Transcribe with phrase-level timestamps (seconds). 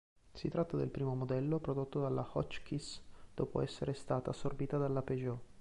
[0.33, 2.99] Si tratta del primo modello prodotto dalla Hotchkiss
[3.35, 5.39] dopo essere stata assorbita dalla Peugeot.